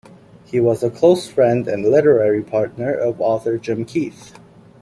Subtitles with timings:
[0.45, 4.33] He was a close friend and literary partner of author Jim Keith.